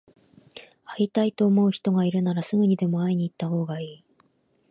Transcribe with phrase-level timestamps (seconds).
[0.85, 4.03] 会いたいと思う人がいるなら、すぐにでも会いに行ったほうがいい。